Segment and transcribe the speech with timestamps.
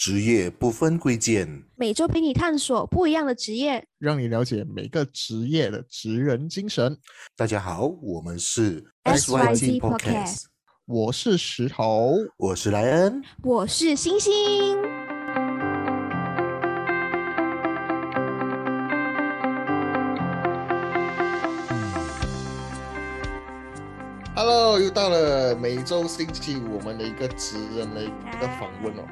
[0.00, 6.96] 职业不分贵贱，每周陪你探索不一样的职业，让你了解每个职业的职人精神。
[7.36, 10.44] 大家好，我们是 SYG Podcast，
[10.86, 14.32] 我是石头，我是莱恩，我是星星。
[24.34, 29.06] Hello，又到了每周星期五我们的一个职人的一个访问哦。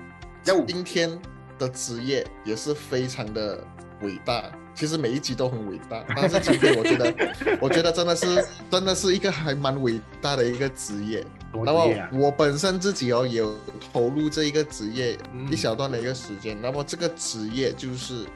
[0.67, 1.11] 今天
[1.59, 3.63] 的职业也是非常的
[4.03, 7.15] 伟大，其实每一集都很伟大， 但是今天我觉得，
[7.61, 11.25] 我觉得真的是真的是一个还蛮伟大的一个职业。
[11.53, 13.57] 那么我本身自己哦也有
[13.93, 15.19] 投入这一个职业
[15.51, 16.57] 一小段的一个时间。
[16.61, 18.27] 那么这个职业就是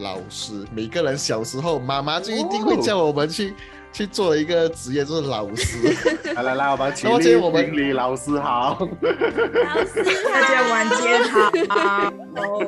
[0.00, 3.54] 老师，每个人小时候妈妈就一定会叫我们去。
[3.92, 5.92] 去做一个职业就是老师。
[6.36, 11.24] 来来来，我们那么今天我们李老师好，老师大家晚间
[11.68, 12.62] 好，都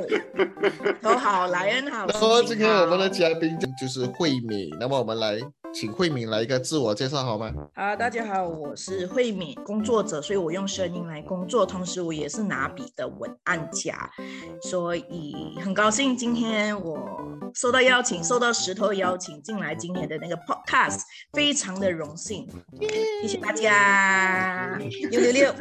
[1.01, 2.07] 都好，莱恩好。
[2.09, 5.39] 那么今天我们的嘉宾就是慧敏，那么我们来
[5.73, 7.51] 请慧敏来一个自我介绍好吗？
[7.74, 14.10] 好，大家好，我是慧敏，工作者，所以我用声音来工作，同时我也是拿笔的文案家，
[14.62, 16.98] 所以很高兴今天我
[17.54, 21.00] 受到邀请，受到石头邀请进来今天的那个 podcast。
[21.32, 22.46] 非常的荣幸，
[23.23, 24.78] 谢谢大家，
[25.10, 25.54] 六六六。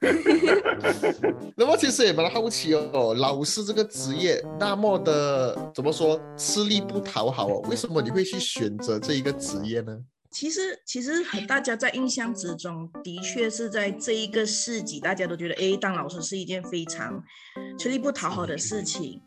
[1.56, 7.62] 那么其实也蛮好奇哦，老师这个职业那么的怎么说吃力不讨好哦？
[7.70, 10.04] 为什么你会去选择这一个职业呢？
[10.30, 17.22] 其实，其实大家在印象之中，的确是在这一个世纪，大家都觉得，哎，当老师是一件非常
[17.78, 19.22] 吃力不讨好的事情。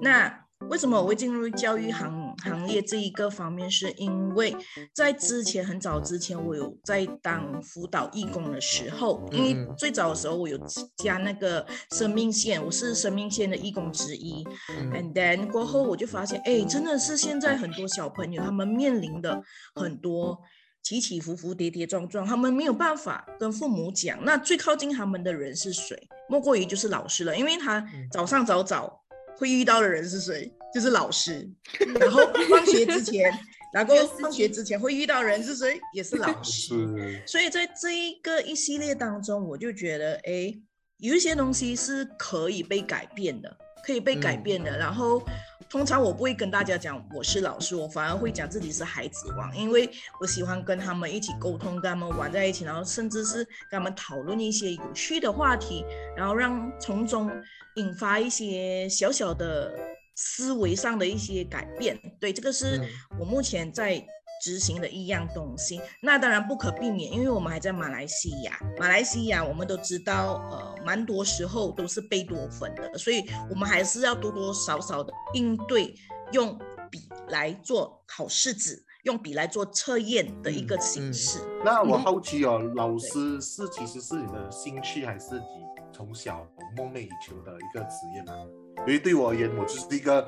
[0.00, 3.70] 那为什么我会进入教育行行业这一个方面？
[3.70, 4.54] 是因为
[4.92, 10.58] 在之前很早之前，我有在当辅导义工的时候，因为最早的时候我有
[10.96, 14.44] 加那个生命线，我是生命线的义工之一。
[14.92, 19.40] And then 过后我就发现，哎，真的是现在很多小朋友他们面临的
[19.74, 20.40] 很多
[20.82, 24.18] 起起伏伏、跌跌撞撞，他们没有办法跟父母讲。
[24.24, 25.96] 那最靠近他们的人是谁？
[26.28, 29.03] 莫过于就是老师了，因为他早上早早。
[29.36, 30.52] 会遇到的人是谁？
[30.74, 31.48] 就是老师。
[32.00, 33.30] 然后放学之前，
[33.72, 35.80] 然后放学之前会遇到人是谁？
[35.94, 37.22] 也是老 师。
[37.26, 40.54] 所以在这一个一系列当中，我就觉得，哎，
[40.98, 43.56] 有一些东西是可以被改变的，
[43.86, 44.76] 可以被改变的。
[44.78, 45.22] 然后，
[45.68, 55.84] 通常我不会跟大家讲我是老师，我反而会讲自己是孩子王，因为我喜欢跟他们一起沟通，跟他们玩在一起，然后甚至是跟他们讨论一些有趣的话题，
[56.16, 57.30] 然后让从中。
[57.76, 59.74] 引发一些小小的
[60.14, 62.80] 思维上的一些改变，对，这个是
[63.18, 64.00] 我目前在
[64.44, 65.80] 执行的一样东西。
[66.02, 75.94] 那当然不可避免，因为我们还在马来西亚，马来西亚我们都知道，呃，蛮多时候都是贝多芬的，所以我们还是要多多少少的应对，
[76.32, 76.58] 用
[76.90, 81.38] 笔来做考试纸，用笔来做测验的一个形式。
[81.64, 85.73] 那我好奇哦，老师是其实是你的兴趣还是你？
[85.94, 86.44] 从小
[86.76, 88.32] 梦寐以求的一个职业嘛，
[88.78, 90.26] 因为对我而言，我就是一个，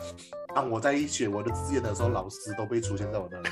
[0.54, 3.42] 当我在选我的职业的时候，老师都被出现在我的。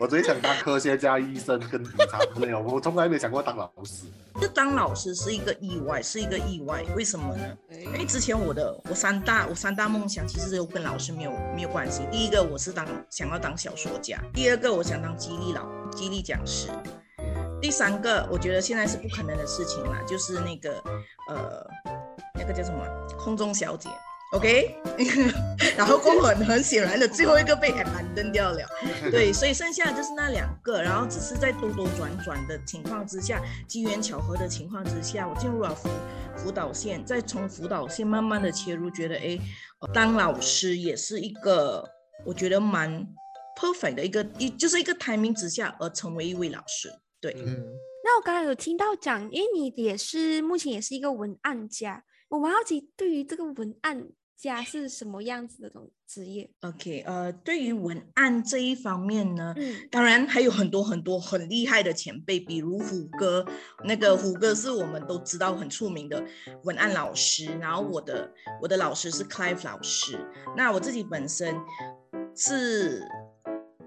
[0.00, 4.06] 我最想当科学家、医生跟警察之类的，我从来没想过当老师。
[4.40, 6.82] 就当老师是一个意外，是一个意外。
[6.96, 7.56] 为什么呢？
[7.70, 12.02] 因为之前我的我三大我三大梦想其实都跟老师没有没有关系。
[12.10, 16.68] 第一个我是当想要当小说家，第二个我想当激励老激励讲师。
[17.62, 20.82] 第三个，我觉得现在是不可能的事情了，就是那个，
[21.28, 21.64] 呃，
[22.34, 22.84] 那个叫什么？
[23.16, 23.88] 空中小姐
[24.32, 24.74] ，OK，
[25.78, 28.66] 然后过很很显然的最后一个被 abandon 掉了，
[29.12, 35.88] 对，所以剩下的就是那两个，然后只是在兜兜转转的情况之下，机缘巧合的情况之下，我进入了辅
[36.36, 39.38] 辅导线，再从辅导线慢慢的切入，觉得哎，
[39.94, 41.88] 当老师也是一个
[42.26, 43.06] 我觉得蛮
[43.56, 46.92] perfect 的一个一就是一个 timing 之下而成为一位老师。
[47.22, 63.46] 对，嗯，那我刚才有听到讲，因为你也是目前也是一个文案家，我蛮好奇对于这个文案家是什么样子的种职业？OK，呃，对于文案这一方面呢，嗯，当然还有很多很多很厉害的前辈，比如虎哥，
[63.84, 66.20] 那个虎哥是我们都知道很出名的
[66.64, 68.28] 文案老师，然后我的
[68.60, 70.18] 我的老师是 Clive 老师，
[70.56, 71.54] 那我自己本身
[72.34, 73.06] 是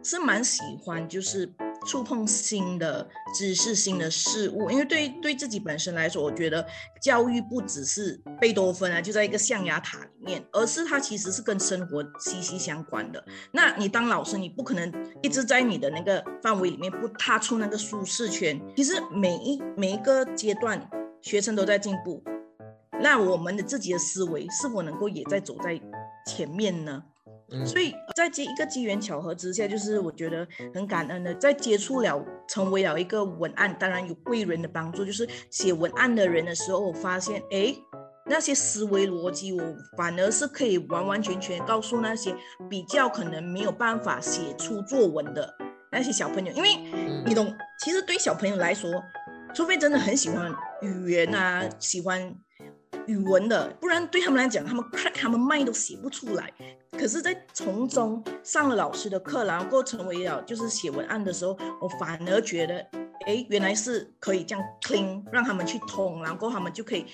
[0.02, 1.54] 是蛮喜欢就是。
[1.86, 6.66] 触碰新的知识、新的事物，因为对对自己本身来说，我觉得
[7.02, 13.24] 教育不只是贝多芬啊，就在一个象牙塔里面，而是它其实是跟生活息息相关的。
[13.52, 14.92] 那你当老师，你不可能
[15.22, 18.60] 一直在你的那个范围里面不踏出那个舒适圈。
[18.76, 20.90] 其实每一每一个阶段，
[21.22, 22.24] 学生都在进步。
[23.02, 25.80] 那我们的自己的思维是否能够也在走在
[26.26, 27.04] 前面呢？
[27.52, 27.66] 嗯。
[27.66, 37.76] 所以在这一个机缘巧合之下，就是我觉得很感恩的，在接触了成为了一个文案，当然有贵人的帮助，就是写文案的人的时候，我发现，哎，
[38.26, 39.62] 那些思维逻辑，我
[39.98, 42.36] 反而是可以完完全全告诉那些
[42.70, 45.54] 比较可能没有办法写出作文的
[45.92, 47.24] 那些小朋友，因为嗯。
[47.28, 47.52] 你懂，
[47.84, 48.92] 其实对小朋友来说，
[49.52, 52.36] 除非真的很喜欢语言啊，喜欢
[53.08, 56.52] 语文的，不然对他们来讲，他们 crack 他们麦都写不出来。
[56.92, 62.80] 可是，在从中上了老师的课，然后成为了就是写文案的时候，我反而觉得，
[63.26, 67.06] 哎，原来是可以这样 clean，让他们去通，然后他们就可以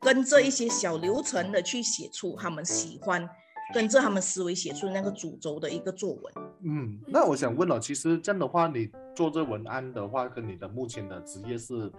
[0.00, 3.28] 跟着一些小流程的去写出他们喜欢，
[3.72, 6.34] 跟着他们思维写出那个主轴的一个作文。
[6.64, 11.90] 嗯，那我想问了，其实这样的话，你做这文案的话，跟你的目前的职业是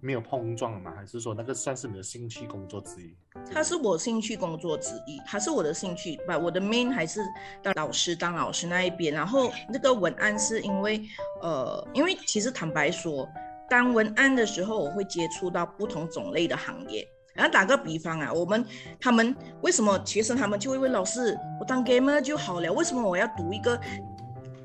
[0.00, 0.92] 没有碰撞的吗？
[0.96, 3.14] 还是说那个算是你的兴趣工作之一？
[3.52, 7.20] 它是我兴趣工作之一，它是我的兴趣，把我的 main 还是
[7.62, 9.12] 当老师，当老师那一边。
[9.12, 11.02] 然后那个文案是因为，
[11.42, 13.28] 呃，因为其实坦白说，
[13.68, 17.06] 当文案的时候，我会接触到不同种类的行业。
[17.32, 18.66] 然后打个比方啊，我们
[19.00, 23.80] 他们为什么学生他们就会问老师，我当 gamer 就好了，为什么我要读一个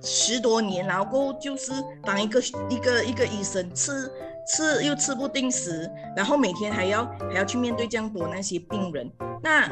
[0.01, 1.71] 十多年，然后过后就是
[2.03, 2.39] 当一个
[2.69, 4.11] 一个一个医生，吃
[4.47, 9.11] 吃又吃不定时，然后每天还要还要去面对这样多那些病人，
[9.41, 9.69] 那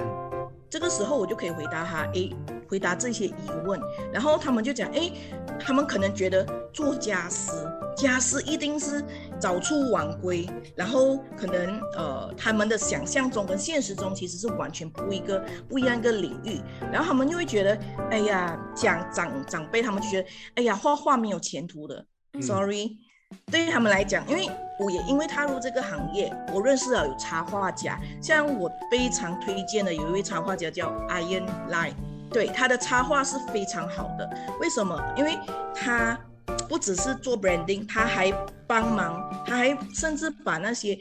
[0.69, 2.35] 这个时候我就可以回答他，诶，
[2.67, 3.33] 回答这些疑
[3.63, 3.79] 问，
[4.11, 5.13] 然后他们就讲，诶，
[5.59, 6.43] 他们可能觉得
[6.73, 9.03] 做家私，家私一定是
[9.39, 16.61] 早出晚归，然后可能呃他们的想象中跟现实中其实是完全不一个不一样一个领域，
[16.91, 17.79] 然后他们就会觉得，
[18.09, 22.05] 哎呀，讲长长辈他们就觉得，哎呀，画画没有前途的。
[22.33, 22.97] 嗯 Sorry，
[23.51, 24.49] 对于他们来讲，因为
[24.79, 31.93] 我也因为踏入这个行业，我认识了有插画家，像我非常推荐的有一位插画家叫 Iron Line，
[32.31, 34.27] 对他的插画是非常好的。
[34.59, 34.99] 为什么？
[35.15, 35.37] 因为
[35.75, 36.19] 他
[36.67, 38.31] 不只是做 branding，他还
[38.67, 40.97] 帮忙，他还甚至把那些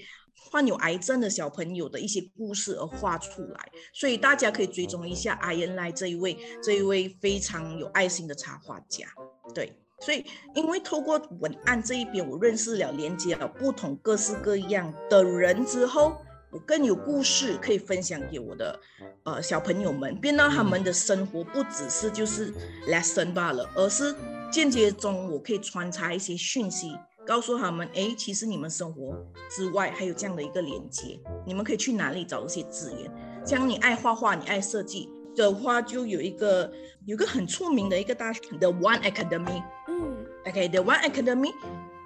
[0.51, 9.07] 患有癌症的小朋友的一些故事而画出来，所以大家可以追踪一下 I N I 这一位这一位非常有爱心的插画家，
[9.55, 9.73] 对。
[10.01, 16.17] 所以，因为透过文案这一边，我认识了、连接了不同各式各样的人之后，
[16.51, 18.81] 我更有故事可以分享给我的
[19.23, 22.53] 呃小朋友们，变到他们的生活不只是就是
[22.89, 24.13] lesson 罢了，而是
[24.53, 26.95] 间接中我可以穿插一些讯息，
[27.27, 29.17] 告诉他们，哎，其实你们生活
[29.51, 33.11] 之外还有这样的一个连接，你们可以去哪里找这些资源？
[33.47, 36.71] 像你爱画画，你爱设计的话，就有一个
[37.07, 39.63] 有一个很出名的一个大学的 One Academy。
[39.89, 40.17] 嗯
[40.47, 41.55] OK，The、One Academy，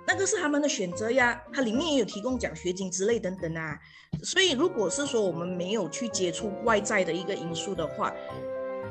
[0.07, 3.77] 那个是他们的选择呀，它里面也有提供奖学金之类等等啊。
[4.23, 8.15] 所以如果是说我们没有去接触外在的一个因素的话，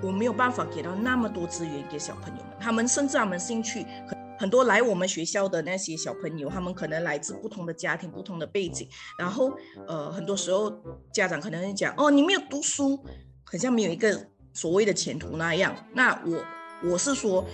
[0.01, 2.53] 我没有办法给到那么多资源给小朋友们。
[2.59, 8.87] 他们甚至他们兴趣很很多来我们学校的那些小朋友，他们可能来自不同的家庭、不同的背景，
[9.17, 9.53] 然后
[9.87, 10.71] 呃，很多时候
[11.13, 12.97] 家长可能会讲，哦，你没有读书，
[13.43, 15.75] 好像没有一个所谓的前途那样。
[15.93, 17.45] 那我我是说。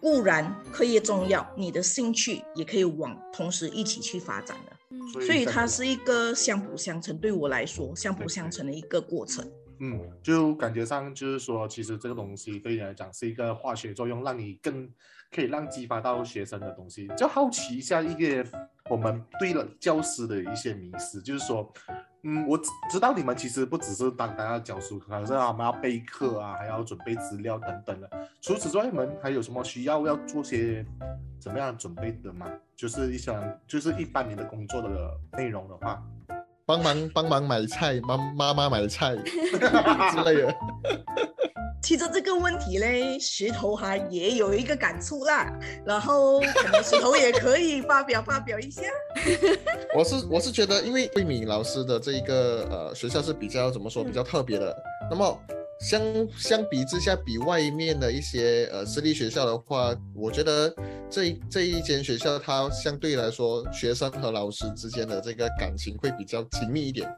[0.00, 9.44] 固然课业重要，你的兴趣也可以往同时一起去发展的，所以它是一个相辅相成，对我来说相辅相成的一个过程。
[9.80, 14.88] 嗯，就感觉上就是说，其实这个东西对你来讲是一个化学作用，让你更
[15.30, 17.08] 可以让激发到学生的东西。
[17.16, 18.44] 就好奇一下一个
[18.90, 21.72] 我们对了教师的一些迷思，就是说，
[22.22, 28.10] 嗯，我知知道你们其实不只是单单要教书，可能是他们要备课啊，还要准备资料等等的。
[28.40, 30.84] 除此之外，你们还有什么需要要做些
[31.38, 32.50] 怎么样准备的吗？
[32.74, 36.02] 就是一想就是一般你的工作的内容的话，
[36.68, 40.54] 帮忙帮忙买菜，妈妈妈买菜 之类的。
[41.82, 45.50] 其实这个问题嘞，石头哈也有一个感触啦，
[45.86, 48.82] 然后可能石头也可以发表发表一下。
[49.96, 54.76] 我是我是觉得，因为慧敏老师的这一个呃学校是比较怎么说比较特别的，
[55.08, 55.40] 那么
[55.80, 56.02] 相
[56.36, 60.74] 相比之下，比外面的一些呃私立学校的话，我觉得
[61.08, 67.08] 这这一间学校它相对来说，学生和老师之间的这个感情会比较亲密一点。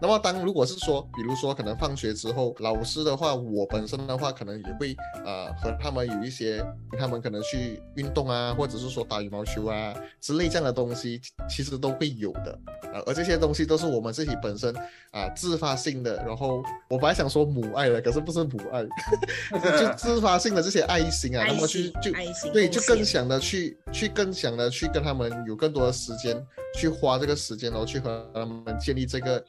[0.00, 6.64] 那么当如果是说，比如说可能放学之后，老师的话，我本身的话可能也会呃和他们有一些，
[6.98, 12.58] 他们可能去运动啊，或者是说打羽毛球啊之类这样的东西，其实都会有的
[12.92, 14.74] 啊、而这些东西都是我们自己本身
[15.10, 16.16] 啊、自发性的。
[16.24, 18.84] 然后我本来想说母爱的，可是不是母爱，
[19.78, 22.12] 就自发性的这些爱心啊，那么去就
[22.52, 26.36] 对，就更想的去去更想的去跟他们有更多的时间
[26.74, 29.42] 去花这个时间，然后去和他们建立这个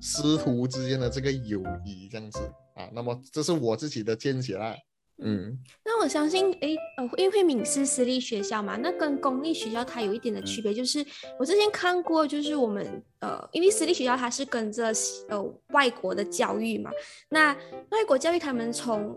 [0.00, 2.38] 师徒之间的这个友谊这样子
[2.74, 2.88] 啊。
[2.92, 4.74] 那么这是我自己的见解啦。
[5.18, 11.06] 嗯，那我相信，诶，呃，因为惠敏是私立学校嘛，那跟公立学校它有一点的区别，就是
[11.38, 14.92] 我之前看过，就是我们，呃，因为私立学校它是跟着
[15.28, 16.90] 呃外国的教育嘛，
[17.28, 17.54] 那
[17.90, 19.16] 外国教育他们从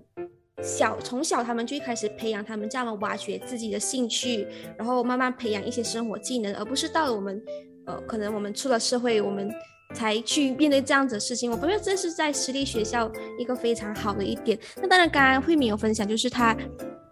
[0.61, 4.47] 小从小他们就开始培养他们，这样挖掘自己的兴趣，
[4.77, 7.43] 然后慢慢培养一些生活技能，而不是到了我们，
[7.87, 9.51] 呃，可能我们出了社会，我们。
[9.93, 14.57] 才去面对这样子的事情，我觉得这是在私立学校一个非常好的一点。
[14.75, 16.55] 那当然，刚刚慧敏有分享，就是他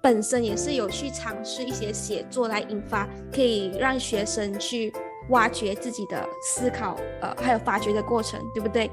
[0.02, 4.94] 本身也是有去尝试一些写作来引发，可以让学生去
[5.30, 8.92] 挖掘自己的思考，呃，还有发掘的过程，对不对？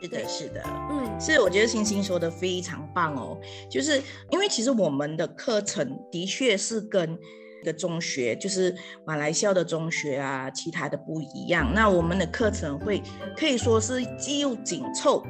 [0.00, 3.36] 是的，是的，嗯，是，我觉得星星说的非常棒哦，
[3.68, 7.18] 就是因为其实我们的课程的确是跟。
[7.64, 8.74] 的中学就是
[9.04, 11.72] 马来西亚的中学啊，其他的不一样。
[11.74, 13.02] 那我们的课程会
[13.36, 15.26] 可以说是既又紧凑，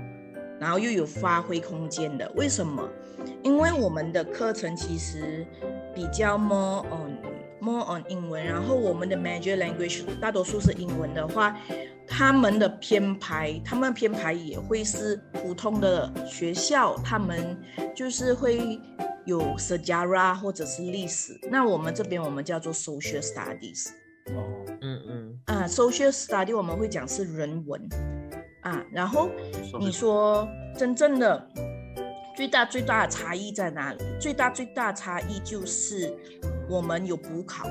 [0.61, 2.31] 然后又有发挥空间的。
[2.37, 2.89] 为什么？
[3.43, 5.47] 因为我们的课程其实
[5.95, 7.19] 比较 more on
[7.61, 11.57] more on 英文，然后我们的 major language 大多数是英文的话，
[12.07, 17.57] 他们的编排，他们编排也会是普通的学校，他们
[17.95, 18.81] 就是会。
[19.29, 23.91] 有 sejarah 或者是历史，那我们这边我们叫做 social studies。
[24.29, 27.79] 哦，嗯嗯，啊，social study 我们会讲是人文，
[28.63, 29.29] 啊，然后
[29.79, 31.47] 你说真正的
[32.35, 33.99] 最大最大的差异在哪里？
[34.19, 36.17] 最大最大差异就是
[36.67, 37.69] 我们有补考，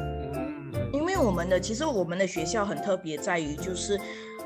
[0.94, 4.00] 因为我们的其实我们的学校很特别在于就是，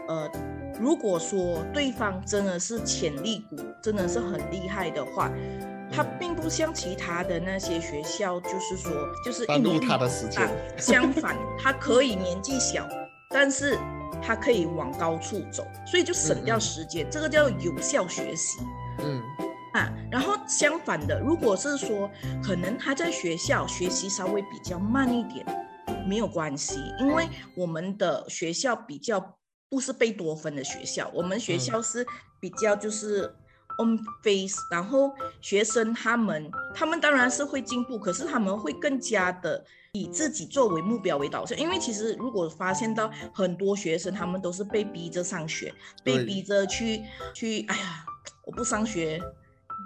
[0.07, 0.31] 呃，
[0.79, 5.29] 如果说对方真的是潜力股，真的是很厉害的话。
[5.91, 8.91] 他并不像其他的那些学校，就是说，
[9.25, 10.49] 就是一年他的时间。
[10.77, 12.87] 相反，他可以年纪小，
[13.29, 13.77] 但是
[14.23, 18.59] 他可以往高处走，所以就省掉时间，这个叫有效学习。
[18.99, 19.21] 嗯
[19.73, 22.09] 啊，然后相反的，如果是说
[22.41, 25.45] 可能他在学校学习稍微比较慢一点，
[26.07, 29.37] 没有关系，因为我们的学校比较
[29.69, 32.07] 不是贝多芬的学校，我们学校是
[32.39, 33.35] 比较就是。
[33.81, 35.11] On face，然后
[35.41, 41.57] 学生他们，他们当然是会进步，可是他们会更加的以自己作为目标为导向。
[41.57, 45.73] 因为其实如果发现到很多学生，他们都是被逼着上学，
[46.03, 47.01] 被逼着去
[47.33, 48.05] 去，哎呀，
[48.45, 49.19] 我不上学，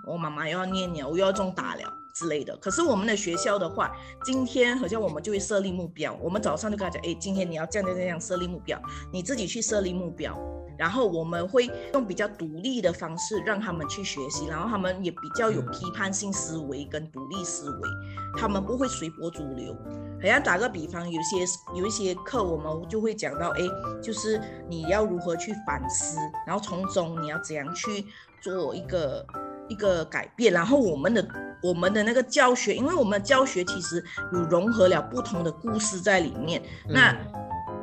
[0.05, 2.57] 我妈妈又要念你，我又要中打了之类的。
[2.57, 8.77] 可是我们的学校的话，今天好像我们就会设立目标，我们早上就跟他讲，哎，今天你要这样这样设立目标，
[9.13, 10.37] 你自己去设立目标。
[10.77, 17.89] 然后我们会用比较独立的方式让他们去学习，然后他们也比较有批判性思维跟独立思维，
[18.37, 19.75] 他们不会随波逐流。
[20.21, 21.37] 好像打个比方，有些
[21.75, 23.61] 有一些课我们就会讲到，哎，
[24.01, 26.17] 就是你要如何去反思，
[26.47, 28.05] 然后从中你要怎样去
[28.41, 29.25] 做一个
[29.67, 30.51] 一个改变。
[30.51, 31.27] 然后我们的
[31.61, 34.03] 我们的那个教学，因为我们的教学其实
[34.33, 37.15] 有融合了不同的故事在里面，那。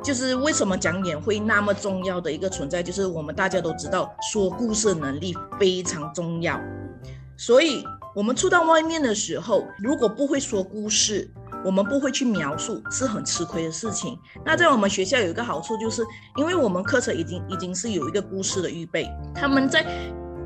[0.03, 6.59] 就是为什么讲演会那么重要的一个存在，就是我们大家都知道说故事能力非常重要，
[7.37, 7.83] 所以
[8.13, 11.31] 我们出到外面的时候，如果不会说故事，
[11.63, 14.19] 我们不会去描述，是很吃亏的事情。
[14.45, 16.03] 那在我们学校有一个好处，就是
[16.35, 19.85] 因为我们课程已经已经是有一个故事的预备，他们在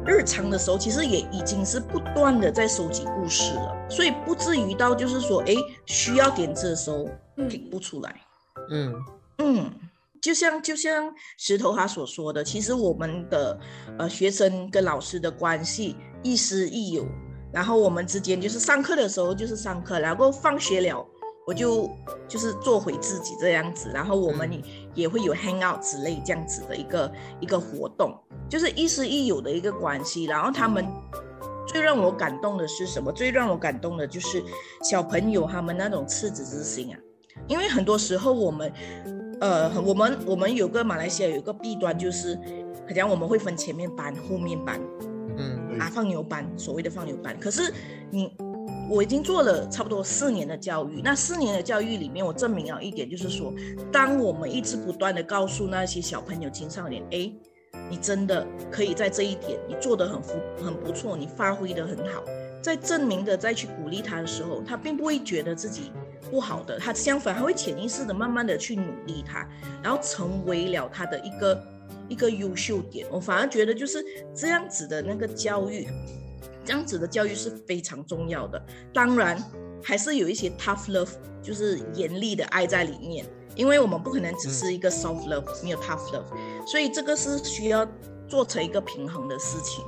[0.06, 5.54] 日常的时候其实也已经是不断的在收集故事了，所以不至于到就是说，哎，
[5.88, 7.10] 需要点子的时候
[7.50, 8.16] 提不出来，
[8.70, 8.94] 嗯。
[9.40, 9.72] 嗯，
[10.22, 13.60] 就像就像石头他所说的，其实我们的
[14.00, 17.06] 呃学生跟老师的关系亦师亦友，
[17.54, 21.06] 然后我们之间就是上课的时候就是上课，然后放学了
[21.46, 21.90] 我就
[22.28, 24.62] 就是做回自己这样子，然后我们
[24.96, 28.14] 也会有 hang out 之类这样子的一个一个活动，
[28.50, 30.26] 就是亦师亦友的一个关系。
[30.26, 30.86] 然后他们
[31.68, 33.12] 最让我感动的是什么？
[33.12, 34.44] 最让我感动的就是
[34.84, 37.00] 小朋友他们那种赤子之心啊，
[37.48, 38.74] 因为很多时候我们。
[39.40, 42.36] 呃，我们我们有个马来西亚有个弊端，就是
[42.88, 44.82] 好像我们会分前面班、后面班，
[45.38, 47.38] 嗯，啊放牛班，所谓的放牛班。
[47.40, 47.72] 可是
[48.10, 48.36] 你
[48.90, 53.54] 我已经做了差不多四年的教育，那四年的教育里面，我证明了一点，就是说，
[53.92, 57.32] 当我们一直不断的告诉那些小朋友、青少年，哎，
[57.92, 62.24] 你真的可以在这一点，你做的很不很不错，你发挥的很好，
[62.64, 65.92] 在证明的再去鼓励他的时候，他并不会觉得自己。
[66.30, 69.48] 不好的，他相反，他会潜意识的慢慢的去努力他，
[69.82, 71.64] 然后成为了他的一个
[72.10, 73.08] 一个优秀点。
[73.12, 74.04] 我反而觉得就是
[74.36, 75.88] 这样子的那个教育，
[76.66, 78.62] 这样子的教育是非常重要的。
[78.94, 79.42] 当然，
[79.84, 86.26] 还是有一些 tough love，就是严厉的爱在里面，因为我们不可能只是一个 soft love，没有 tough love，
[86.68, 87.88] 所以这个是需要
[88.28, 89.84] 做成一个平衡的事情。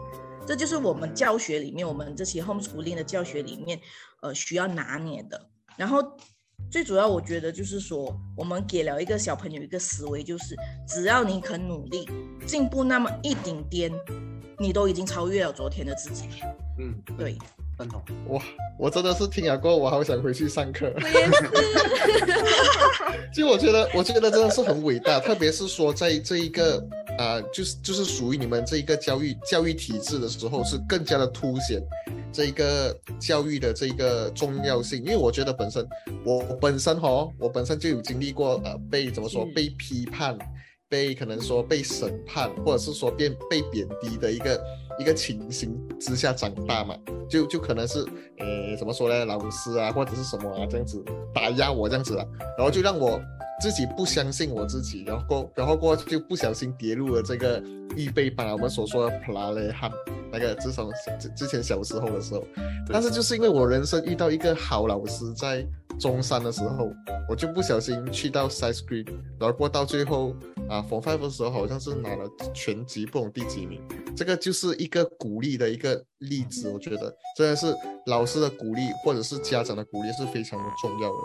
[0.47, 3.79] 这就是我们教学里面，我们这些 homeschooling 的教学里面，
[4.21, 5.39] 呃，需要拿捏的。
[5.79, 6.03] 然后
[6.69, 10.53] 最主要，我觉得就是说，我们给了一个小朋友一个思维，就是
[10.85, 12.05] 只要你肯努力，
[12.45, 13.89] 进步那么一点点，
[14.59, 16.25] 你都已经超越了昨天的自己。
[16.77, 17.37] 嗯，对，
[17.79, 18.03] 认同。
[18.27, 18.43] 哇，
[18.77, 20.93] 我真的是听了过后，我好想回去上课。
[23.33, 26.85] 就我觉得，我觉得真的是很伟大，特别是说在这一个
[27.17, 31.81] 啊、就是就是属于你们这一个教育教育体制的时候，是更加的凸显
[32.31, 35.03] 这一个教育的这一个重要性。
[35.03, 35.87] 因为我觉得本身
[36.23, 40.37] 我本身哈，我本身就有经历过呃被怎么说嗯被批判。
[40.91, 44.59] 被可能说被审判，或者是说变被贬低的一个
[44.99, 46.97] 一个情形之下长大嘛，
[47.29, 47.99] 就就可能是
[48.39, 50.99] 呃怎么说呢，老师啊或者是什么啊这样子
[51.31, 52.25] 打压我这样子啊，
[52.57, 53.21] 然后就让我
[53.59, 57.61] 自己不相信我自己，然后过然后过就不小心跌入了这个
[57.95, 59.91] 预备班，我们所说的普拉雷汉
[60.31, 60.89] 那个自从
[61.19, 62.43] 之之前小时候的时候，
[62.87, 65.65] 但是就是因为我人生遇到一个好老师，在
[65.99, 66.89] 中三的时候，
[67.27, 69.05] 我就不小心去到 side screen，
[69.37, 70.33] 然后过到最后
[70.69, 73.81] 啊 form five 的时候，好像是拿了全级不懂第几名，
[74.15, 77.73] 这个就是一个鼓励的一个例子，我觉得真的是
[78.07, 81.15] 老师的鼓励或者是家长的鼓励是非常的重要的。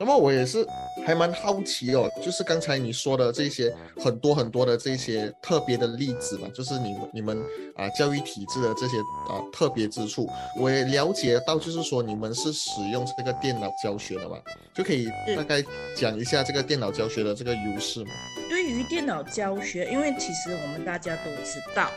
[0.00, 0.66] 那么我也是
[1.06, 7.38] 还蛮好奇哦，就是刚才你说的这些很多很多的这些特别的例子嘛，就是你们你们
[7.76, 8.96] 啊教育体制的这些
[9.28, 10.28] 啊特别之处，
[10.58, 14.38] 我也了解到，就是说你们是使用这个电脑教学的嘛，
[14.74, 15.06] 就可以
[15.36, 15.62] 大概
[15.96, 18.10] 讲一下这个电脑教学的这个优势嘛。
[18.48, 21.88] 对于电脑教学，因为其实我们大家都知道，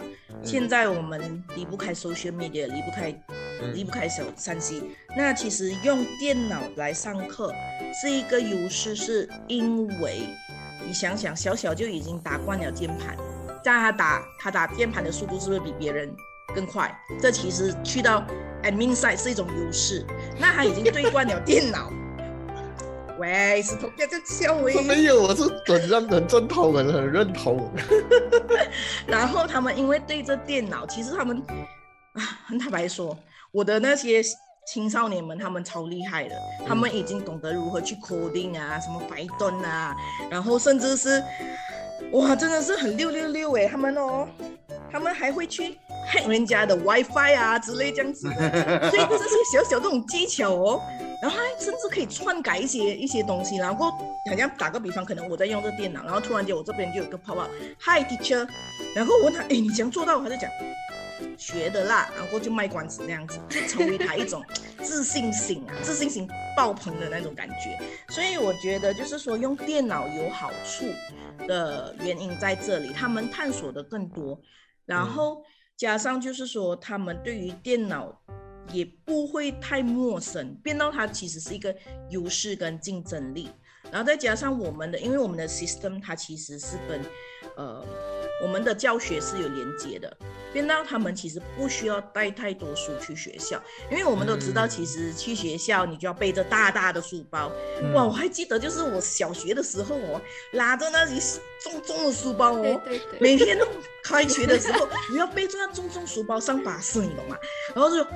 [0.44, 3.12] 现在我们离不开 social media，离不开
[3.62, 4.82] 嗯离不开小三 C。
[5.16, 7.54] 那其实用电脑来上课
[8.02, 10.22] 是一个优势，是因为
[10.86, 13.16] 你想想，小小就已经打惯了键盘，
[13.64, 16.14] 但他打他打键盘的速度是不是比别人
[16.54, 16.94] 更快？
[17.22, 18.26] 这其实去到
[18.64, 20.06] admin side 是一种优势。
[20.40, 21.92] 那他已经对惯了电脑。
[23.18, 24.70] 喂，石头不要这样笑我。
[24.82, 27.72] 没有，我是很认很认同，很很认同。
[29.08, 31.56] 然后他们因为对着电脑，其实他们啊，
[32.46, 33.18] 很 坦白说，
[33.52, 34.22] 我的那些
[34.68, 36.36] 青少年们，他们超厉害的，
[36.68, 39.96] 他们已经懂得如何去 coding 啊，什么 Python 啊，
[40.30, 41.24] 然后甚至是
[42.12, 44.28] 哇，真的是很六六六哎，他们哦，
[44.92, 45.78] 他们还会去
[46.12, 50.82] hack 人家的 WiFi 啊之类这样子的，所以这是小小这种技巧哦。
[51.22, 58.48] 然后还甚至可以篡改一些一些东西，然后好像打个比方，可能我在用这电脑，然后突然间我这边就有个 pop up，Hi teacher，
[58.94, 60.22] 然后我问他，哎，你怎样做到？
[60.22, 60.50] 他就讲
[61.38, 64.44] 学的啦，然后就卖关子那样子，就成为他一种
[64.82, 67.80] 自信心啊， 自信心爆棚的那种感觉。
[68.10, 70.86] 所以我觉得就是说用电脑有好处
[71.48, 74.40] 的原因在这里，他们探索的更多，
[74.86, 75.44] 然后
[75.76, 78.22] 加上就是说他们对于电脑。
[78.74, 81.74] 也不会太陌生，变到它其实是一个
[82.10, 83.48] 优势跟竞争力，
[83.92, 87.00] 然后再加上我们的，因为我们的 system 它其实是跟
[87.58, 87.86] 呃
[88.46, 90.16] 我们的教学是有连接的，
[90.54, 94.70] 变到他们其实不需要带太多书去学校，因为我们都知道，嗯。
[94.70, 97.92] 其实去学校你就要背着大大的书包，嗯。
[97.94, 103.68] 哇，我还记得就是我小学的时候哦，拉着那些重重的书包哦，对对对，每天都
[104.04, 107.36] 开学的时候，你要背着那重重书包上巴士，你懂吗？
[107.74, 108.08] 然后就，哦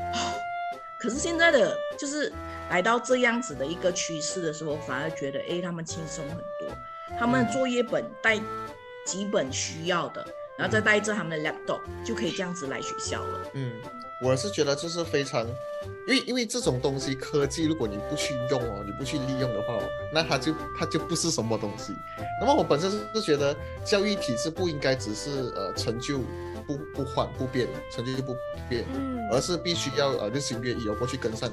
[1.02, 2.32] 可是现在的就是
[2.70, 6.78] 来到这样子的一个趋势的时候，反而觉得，哎，他们轻松很多。
[7.18, 8.40] 他们作业本带
[9.06, 10.26] 几本需要的，
[10.58, 13.40] 然后再带着他们的 laptop 就可以这样子来学校了。
[13.54, 13.74] 嗯，
[14.24, 15.46] 我是觉得这是非常，
[16.08, 19.84] 因为因为这种东西科技，如果你不去用哦，你不去利用的话哦，
[20.14, 21.94] 那它就它就不是什么东西。
[22.40, 26.20] 那么我本身是觉得教育体制不应该只是呃成就
[26.70, 28.36] 不不换不变，成绩就不
[28.70, 29.18] 变，嗯。
[29.32, 31.50] 而是必须要呃日新月异哦，过去跟上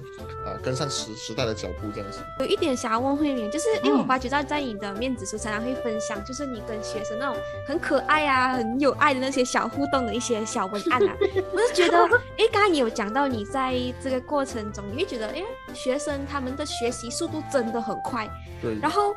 [0.47, 2.21] 啊、跟上时时代的脚步这样子。
[2.41, 11.17] 有一点想要问慧敏，就是因为我嗯发觉到在你的面子书常常会分享，就是你跟学生那种很可爱啊、很有爱的那些小互动的一些小文案啊，
[11.53, 11.99] 我是觉得，
[12.39, 15.43] 哎，刚刚你有讲到你在这个过程中，你会觉得，哎，
[15.75, 18.27] 学生他们的学习速度真的很快，
[18.63, 19.15] 对，然后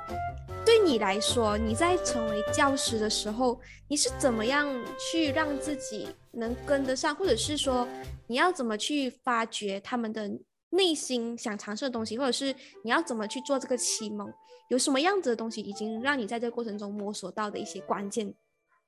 [0.69, 4.67] 对你来说，你在成为教师的时候，你是怎么样
[4.99, 7.87] 去让自己能跟得上，或者是说
[8.27, 10.29] 你要怎么去发掘他们的
[10.69, 12.53] 内心想尝试的东西，或者是
[12.83, 14.31] 你要怎么去做这个启蒙？
[14.69, 18.31] 有什么样子的东西已经让你在这个过程中摸索到的一些关键？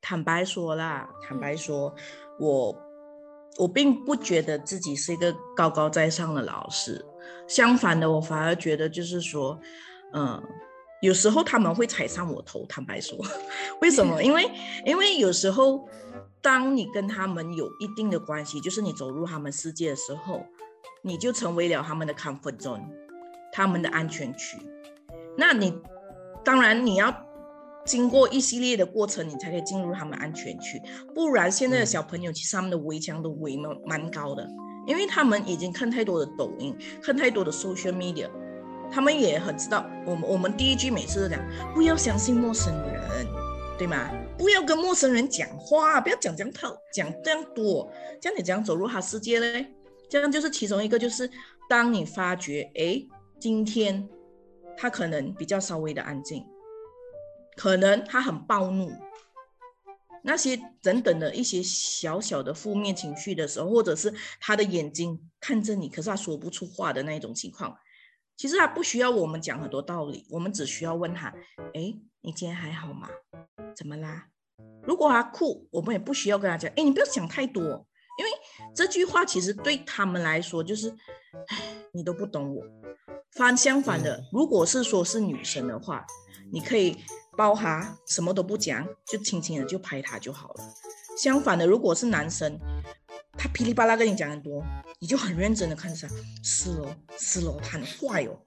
[0.02, 1.92] 坦白说啦，坦白说，
[2.40, 2.78] 我
[3.58, 7.04] 我并不觉得自己是一个高高在上的老师，
[7.48, 9.60] 相反的，我反而觉得就是说，
[10.14, 10.40] 嗯、
[11.02, 12.66] 有时候他们会踩上我头。
[12.68, 13.18] 坦白说，
[13.82, 14.24] 为什么？
[14.24, 14.50] 因为
[14.86, 15.88] 因为有时候
[16.42, 20.46] 当你跟他们有一定的关系，就是你走入他们世界的时候，
[21.04, 22.82] 你就成为了他们的 comfort zone，
[23.52, 24.58] 他们的安全区。
[25.38, 25.74] 那你
[26.44, 27.14] 当然你要
[27.86, 30.80] 经过一系列的过程，你才可以进入他们安全区。
[31.16, 34.48] 不然现在的小朋友其实他们的围墙都围蛮蛮高的，
[34.86, 38.30] 因为他们已经看太多的抖音，看太多的 social media，
[38.92, 39.90] 他们也很知道。
[40.06, 41.40] 我们我们第一句每次都讲，
[41.74, 43.28] 不要相信陌生人，
[43.78, 44.12] 对吗？
[44.38, 49.66] 不要跟陌生人讲话，不要讲这样套，讲这样多，这样你怎样走入他世界嘞？
[50.10, 51.30] 这样就是其中一个，就是
[51.70, 53.02] 当你发觉，哎，
[53.40, 54.08] 今天
[54.76, 56.46] 他可能比较稍微的安静，
[57.56, 58.92] 可能他很暴怒，
[60.24, 67.78] 那些等等的一些小小的负面情绪的时候，或者是他的眼睛看着你，可是他说不出话的那一种情况，
[68.42, 71.28] 其实他不需要我们讲很多道理，我们只需要问他，
[71.76, 73.08] 哎，你今天还好吗？
[73.76, 74.30] 怎么啦？
[74.82, 77.64] 如果他哭，我们也不需要跟他讲，哎，你不要想太多，
[78.18, 78.32] 因为
[78.74, 80.90] 这句话其实对他们来说就是，
[81.50, 81.62] 唉，
[81.94, 82.66] 你都不懂我。
[83.34, 86.04] 反相反的，如果是说是女生的话，
[86.52, 86.98] 你可以
[87.38, 90.64] 抱她，什么都不讲，就轻轻的就拍他就好了。
[91.16, 92.60] 相反的，如果是男生，
[93.38, 94.64] 他噼里啪啦跟你讲很多，
[95.00, 96.14] 你就很认真的看着他，
[96.44, 98.38] 是哦，是哦，他很坏哦。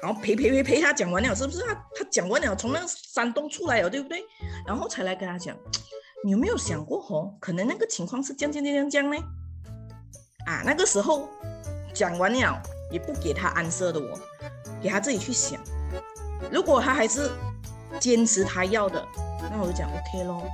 [0.00, 4.22] 然后陪陪陪陪他讲完了，是不是他他讲完了，从那个山洞出来了，对不对？
[4.66, 5.56] 然后才来跟他讲，
[6.24, 9.16] 你有没有想过哦，可能那个情况是这样这样这样这样呢？
[10.46, 11.28] 啊，那个时候
[11.92, 14.18] 讲完了也不给他安设的哦，
[14.82, 15.60] 给他自己去想。
[16.50, 17.30] 如果他还是
[18.00, 19.04] 坚持他要的，
[19.50, 20.46] 那我就讲 OK 咯，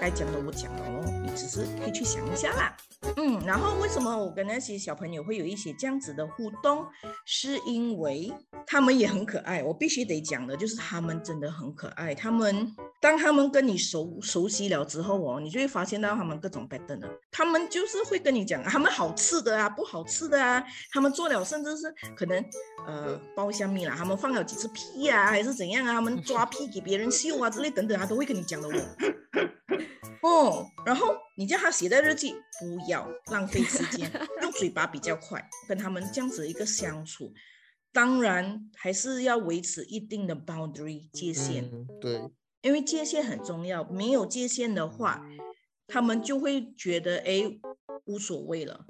[0.00, 1.04] 该讲的我讲了咯，
[1.36, 2.74] 只是可以去想一下啦。
[3.16, 6.84] 嗯，然后为什么我跟那些小朋友会有一些这样子的互动？
[7.26, 8.32] 是因为
[8.66, 9.62] 他们也很可爱。
[9.62, 12.14] 我必须得讲的就是他们真的很可爱。
[12.14, 17.08] 他们当他们跟你熟熟悉了之后哦，你就会发现到他们各种 pattern 了。
[17.30, 20.64] 他们就是会跟你讲，他们好吃的啊，不好吃的啊。
[20.90, 22.42] 他们做了甚至是可能
[22.86, 25.92] 呃包香米啦，他们放了几次屁啊，还是怎样啊？
[25.92, 28.72] 他们抓屁给别人秀啊之类等等，他都会跟你讲的哦。
[30.26, 34.10] 哦，然后你叫他写在日记，不要浪费时间，
[34.42, 35.48] 用嘴巴比较快。
[35.68, 37.32] 跟他们这样子一个相处，
[37.92, 41.70] 当然还是要维持一定的 boundary 界限。
[42.00, 42.20] 对，
[42.62, 45.24] 因为界限很重要，没有界限的话，
[45.86, 47.44] 他们就会觉得哎
[48.06, 48.84] 无所谓了。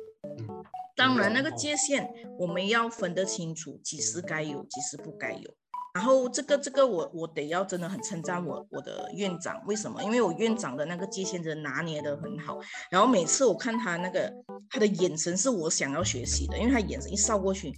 [0.97, 5.55] 当然那个界限我们要分得清楚，几时该有，几时不该有。
[5.97, 10.05] 然后这个这个我我得要真的很称赞我我的院长，为什么？
[10.05, 12.61] 因为我院长的那个界限真的拿捏的很好。
[12.91, 14.31] 然后每次我看他那个
[14.69, 17.73] 他的眼神是我想要学习的，因为他眼神一扫过去，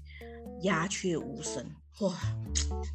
[0.62, 1.64] 鸦雀无声，
[2.00, 2.12] 哇，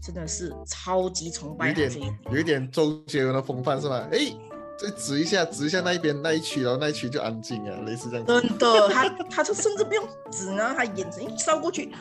[0.02, 1.70] 真的是超级崇拜。
[1.70, 1.90] 有点
[2.30, 4.06] 有一点周杰伦的风范是吧？
[4.12, 4.20] 哎，
[4.78, 8.26] 再指一下指一下那一边那一区，然后那一区就安静啊，类似这样。
[8.26, 11.94] 真的，他他就甚至不用指呢，他眼神一扫过去，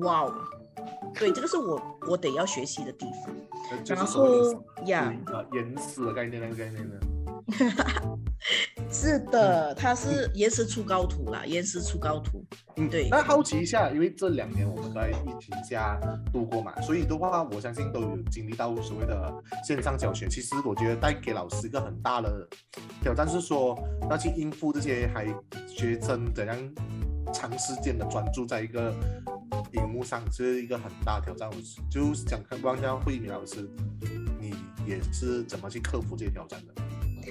[0.00, 0.34] 哇哦！
[1.18, 3.34] 对，这个是我我得要学习的地方。
[3.86, 4.52] 然后
[4.86, 6.94] 呀，呃，延时的概念那个概念呢？
[8.90, 12.44] 是的，它是延时出高徒啦，延时出高徒。
[12.76, 13.08] 嗯，对。
[13.10, 15.98] 那好奇一下，因为这两年我们在疫情下
[16.32, 19.32] 度过嘛，所以的话，我相信都有经历到所谓的
[19.66, 20.28] 线上教学。
[20.28, 22.46] 其实我觉得带给老师一个很大的
[23.02, 23.78] 挑战是说，
[24.10, 25.26] 要去应付这些还
[25.66, 26.56] 学生怎样
[27.32, 28.92] 长时间的专注在一个。
[29.72, 31.56] 荧幕上是一个很大挑战，我
[31.90, 33.68] 就想看问一下慧敏老师，
[34.38, 34.54] 你
[34.86, 36.74] 也是怎么去克服这些挑战的？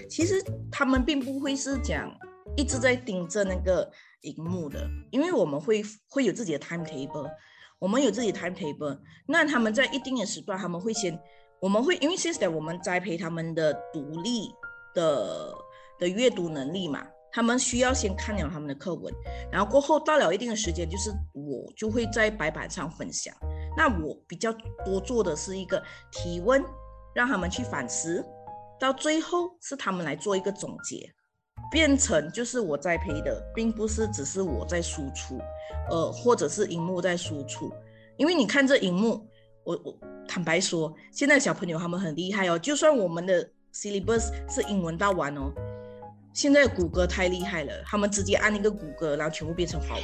[0.09, 2.11] 其实他们并不会是讲
[2.57, 3.89] 一直在盯着那个
[4.21, 7.29] 荧幕的，因为我们会会有自己的 timetable，
[7.79, 8.99] 我们有自己的 timetable。
[9.27, 11.17] 那他们在一定的时段，他们会先，
[11.61, 14.49] 我们会因为现在我们栽培他们的独立
[14.93, 15.53] 的
[15.99, 17.05] 的阅读能力嘛。
[17.33, 19.11] 他们需要先看了他们的课文，
[19.51, 23.35] 然后过后到了一定的时间，就是我就会在白板上分享。
[23.75, 24.53] 那我比较
[24.85, 26.63] 多做的是一个提问，
[27.15, 28.23] 让他们去反思，
[28.79, 31.11] 到最后是他们来做一个总结，
[31.71, 35.39] 变成就是我在培的，并不是只是我在输出，
[35.89, 37.73] 呃，或者是荧幕在输出。
[38.15, 39.27] 因为你看这荧幕，
[39.63, 45.51] 我我坦白说，现在小朋友他们很厉害哦，就算我们的 syllabus 是英文到完哦。
[46.33, 50.03] 现在谷歌太厉害了，他们直接按一个谷歌，然后全部变成华文，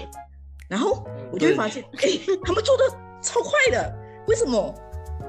[0.70, 2.08] 然后我就会发现，哎，
[2.44, 2.84] 他们做的
[3.22, 3.92] 超快的，
[4.28, 4.58] 为什么？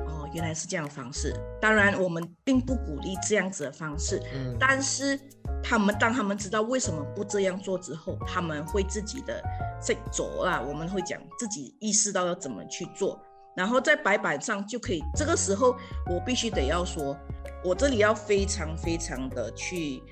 [0.07, 1.35] 哦，原来是这样的方式。
[1.59, 5.19] 当然，我们并不鼓励这样子的方式，嗯，但是
[5.63, 9.43] 他们当他们知道为什么不这样做之后，他们会自己的
[9.81, 13.19] 在走啦，我们会讲自己意识到要怎么去做，
[13.57, 15.03] 然后在白板上就可以。
[15.17, 15.75] 这个时候，
[16.11, 17.17] 我必须得要说，
[17.65, 20.03] 我这里要非常非常的去。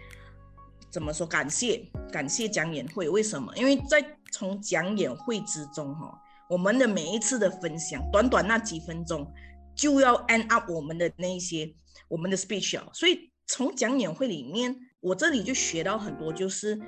[0.90, 1.27] 怎么说？
[1.27, 3.53] 感谢感谢讲演会，为什么？
[3.57, 9.31] 因为在从讲演会之中，哈，我们的每一次的分享，短短那几分钟，
[9.74, 11.70] 就要 end up 我们的那些
[12.09, 12.88] 我们的 speech 啊。
[12.92, 16.79] 所以从讲演会里面，我这里就学到很多，就是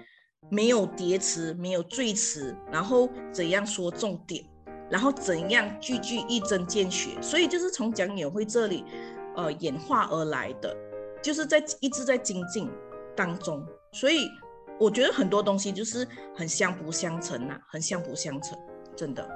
[0.51, 4.45] 没有叠词，没有赘词，然后怎样说重点，
[4.91, 7.11] 然后怎样句句一针见血。
[7.21, 8.85] 所以就是从讲演会这里，
[9.37, 10.75] 呃，演化而来的，
[11.23, 12.71] 就是在一直在精进
[13.15, 13.63] 当中。
[13.93, 14.31] 所以
[14.79, 18.59] 我觉得很多东西就是很相辅相成呐、很相辅相成，
[18.97, 19.29] 真的。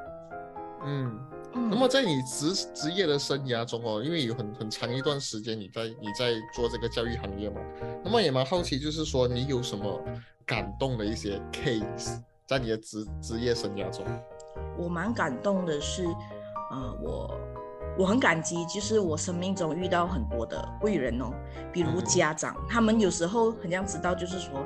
[0.87, 1.19] 嗯，
[1.55, 7.61] 嗯那么在你职职业的生涯中哦，因为有很很长一段时间你在你在做这个教育行业嘛，
[8.05, 10.01] 那么也蛮好奇，就是说你有什么
[10.47, 14.05] 感动的一些 case 在你的职职业生涯中？
[14.79, 16.05] 我蛮感动的是，
[16.71, 17.35] 呃，我
[17.97, 21.33] 我很感激，就是我生命中遇到很多的贵人哦，
[21.73, 24.65] 比如嗯家长，他们有时候很像知道，就是说，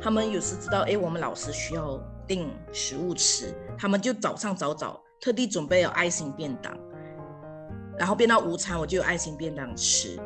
[0.00, 6.74] 他们有时知道，哎，我们老师需要订食物吃，他们就早上早早特地准备了爱心便当，
[7.98, 10.18] 然后变到午餐我就有爱心便当吃，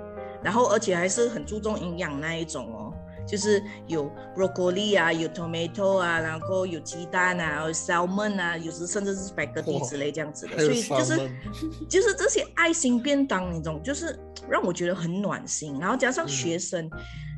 [0.42, 2.94] 然后而且还是很注重营养那一种哦。
[3.26, 11.30] 就是有 broccoli 啊，有 tomato 啊，然后有鸡蛋啊，有 salmon 啊，有时甚至是 spaghetti 之类这样子的，所以就是
[11.88, 15.78] 就是这些爱心便当那种，就是让我觉得很暖心。
[15.78, 16.28] 然后加上嗯。
[16.28, 16.90] 学生，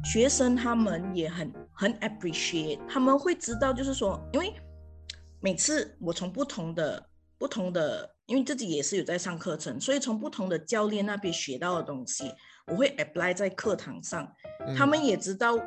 [0.05, 4.53] 学生他们也很很 appreciate，他们会知道，就是说，因为
[5.41, 7.05] 每次我从不同的
[7.39, 12.33] 不同的，因为自己也是有在上课程，所以从不同的教练那边学到的东西，
[12.67, 14.31] 我会 apply 在课堂上。
[14.77, 15.59] 他嗯们也知道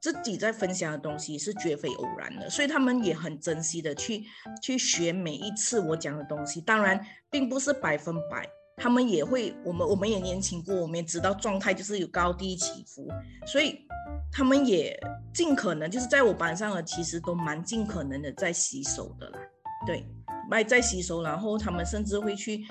[0.00, 4.24] 自己在分享的东西是绝非偶然的，所以他们也很珍惜的去
[4.62, 6.60] 去学每一次我讲的东西。
[6.60, 6.98] 当然，
[7.30, 13.08] 并不是百分百，他们也会，我们我们也年轻过，我们也知道状态就是有高低起伏，
[13.46, 13.86] 所以
[14.32, 14.98] 他们也
[15.32, 19.38] 尽可能就是在我班上的，其实都蛮尽可能的在吸收的啦，
[19.86, 20.06] 对，
[20.50, 22.64] 在在吸收，然后他们甚至会去，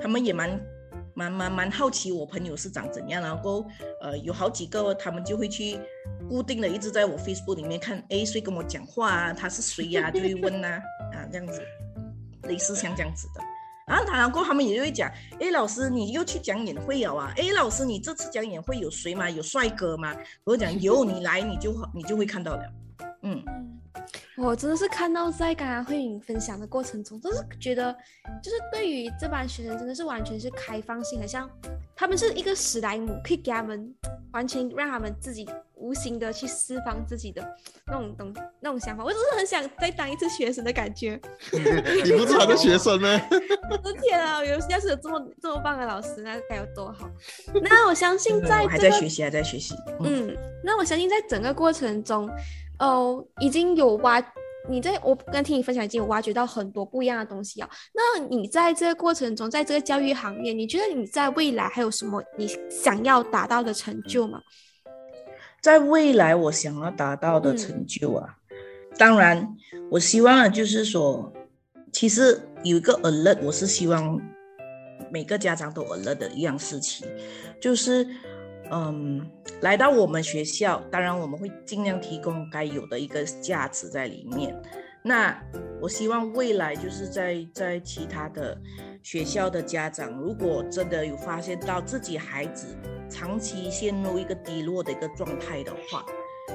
[0.00, 0.60] 他们也蛮。
[1.14, 3.66] 蛮蛮蛮好奇我朋友是长怎样，然后
[4.00, 5.78] 呃有好几个他们就会去
[6.28, 10.68] 固定的一直在我 Facebook 里面看，哎谁跟我讲话啊，他是谁呀、就会问呐
[11.12, 11.62] 啊这样子，
[12.44, 13.40] 类似像这样子的。
[13.84, 17.32] 然后他然后他们也就会讲，哎老师你又去讲演会了啊？
[17.36, 19.28] 哎老师你这次讲演会有谁吗？
[19.28, 20.14] 有帅哥吗？
[20.44, 22.62] 我就讲 有，你来你就你就会看到了。
[23.22, 23.80] 嗯，嗯，
[24.36, 27.92] 我真的是看到在刚刚慧颖分享的过程中，都是觉得，
[28.42, 31.48] 就是对于这班学生真的是完全是开放性，很像
[31.94, 33.94] 他们是一个史莱姆，可以给他们
[34.32, 37.46] 完全让他们自己无形的去释放自己的
[37.86, 39.04] 那种东那种想法。
[39.04, 41.20] 我只是很想再当一次学生的感觉。
[41.52, 43.08] 你不是他的学生吗？
[43.70, 44.42] 我的天啊！
[44.42, 47.08] 有要是有这么这么棒的老师，那该有多好。
[47.62, 49.74] 那我相信在我还这个在学习，还在学习。
[50.00, 52.28] 嗯，嗯，那我相信在整个过程中，
[52.82, 54.20] 哦，已经有挖
[54.68, 57.70] 你在我刚听你分享，已经有挖掘到很多不一样的东西啊。
[57.94, 64.40] 那你在这个过程中，在这个教育行业，你觉得你在未来还有什么你想要达到的成就吗？
[65.60, 68.36] 在未来我想要达到的成就啊，
[68.98, 69.56] 当然
[69.90, 71.32] 我希望的就是说，
[71.92, 74.20] 其实有一个 alert，我是希望
[75.12, 77.06] 每个家长都 alert 的一样事情，
[77.60, 78.04] 就是
[78.74, 79.20] 嗯，
[79.60, 84.58] 来到我们学校，当然我们会尽量提供该有的一个价值在里面。
[85.04, 85.38] 那
[85.80, 88.56] 我希望未来就是在在其他的
[89.02, 92.74] 学校的家长，如果真的有发现到自己孩子
[93.10, 96.06] 长期陷入一个低落的一个状态的话，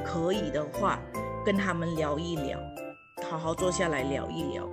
[0.03, 0.99] 可以的话
[1.45, 2.60] 跟他们聊一聊，
[3.30, 4.67] 好好坐下来聊一聊，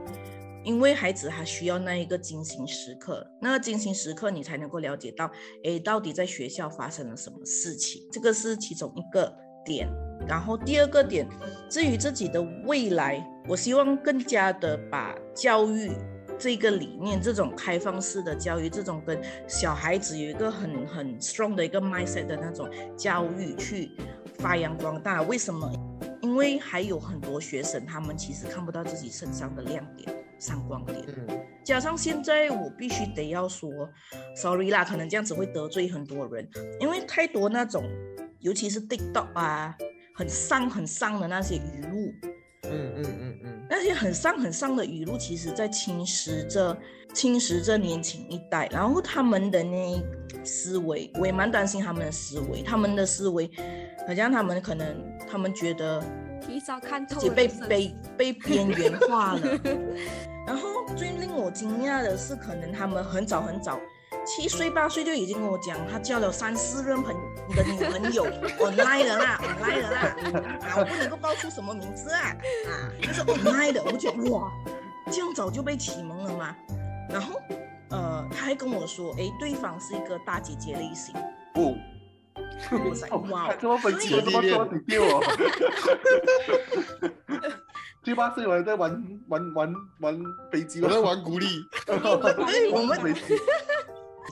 [0.64, 5.31] 因为孩子他需要那一个精心时刻，那个精心时刻你才能够了解到，
[5.62, 9.33] 诶，到底在学校发生了什么事情，这个是其中一个
[9.64, 9.88] 点。
[10.27, 11.29] 然后第二个点，
[11.68, 15.92] 至于自己的未来，我希望更加的把教育
[16.38, 23.90] 这个理念，这种开放式的教育，这种跟小孩子有一个很很 strong 的一个 mindset 的那种教育去
[24.38, 25.20] 发扬光大。
[25.22, 25.70] 为什么？
[26.22, 30.99] 因为还有很多学生，他们其实看不到自己身上的亮点、闪光点。
[31.09, 31.27] 嗯。
[31.64, 33.70] 加上现在我必须得要说
[34.37, 36.47] ，sorry 啦，可能这样子会得罪很多人，
[36.79, 37.83] 因为太多那种，
[38.40, 39.75] 尤其是 TikTok 啊，
[40.14, 42.12] 很丧很丧的那些语录，
[42.64, 46.77] 嗯嗯嗯嗯，那些很丧很丧的语录，其实在侵蚀着
[47.14, 50.03] 侵蚀着年轻一代，然后他们的那
[50.44, 53.51] 思维，我也蛮担心他们的思维，他们的思维，
[54.07, 56.05] 好像他们可能他们觉得
[56.46, 59.40] 提早看透自己被被被边缘化了。
[60.46, 63.80] 然后最令我惊讶的是，可能他们很早很早
[64.26, 67.14] 七岁八岁就已经跟我讲，他交了三四任朋
[67.57, 68.26] 的女朋友，
[68.61, 70.16] online 的啦，online 的啦，
[70.62, 72.37] 啊，我不能够报出什么名字啊，
[72.68, 74.50] 啊，就是 online 的，我觉得哇，
[75.11, 76.54] 这样早就被启蒙了吗？
[77.09, 77.40] 然后，
[77.90, 81.14] 呃，他还跟我说，哎，对方是一个大姐姐类型，
[81.52, 81.74] 不，
[82.71, 85.23] 我在 哇，这么分析，这么多底掉哦。
[88.05, 91.47] 七八岁我还在玩玩玩玩飞机，我在玩鼓励。
[92.73, 93.21] 我们飞机。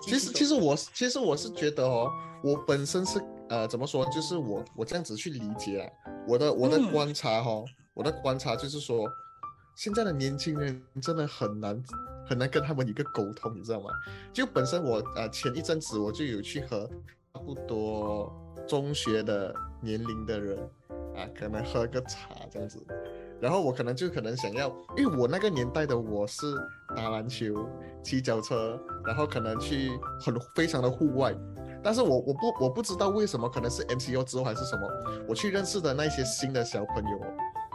[0.03, 2.11] 其实，其实我，其实我是觉得哦，
[2.43, 5.91] 我本身是呃，怎么说，就是我我这样子去理解啊，
[6.27, 9.09] 我的我的观察哈，我的观察就是说，
[9.77, 11.83] 现在的年轻人真的很难
[12.29, 13.91] 很难跟他们一个沟通，你知道吗？
[14.33, 16.95] 就本身我呃前一阵子我就有去和差
[17.45, 18.33] 不多
[18.67, 20.59] 中学的年龄的人
[21.17, 22.85] 啊，可能喝个茶这样子。
[23.41, 26.47] 然后我可能就可能想要，因为我那个年代的我是
[26.97, 27.69] 打篮球、
[28.01, 31.35] 骑脚车，然后可能去很非常的户外，
[31.83, 34.89] 但是我我不我不知道为什么，可能是 MCO 之后还是什么，
[35.29, 37.21] 我去认识的那些新的小朋友，